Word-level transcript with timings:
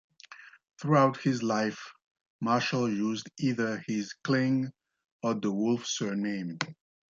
Throughout 0.79 1.17
his 1.17 1.43
life, 1.43 1.93
Marshall 2.39 2.89
used 2.91 3.29
either 3.39 3.83
his 3.85 4.13
Kling 4.23 4.71
or 5.21 5.35
DeWolfe 5.35 5.85
surname. 5.85 6.57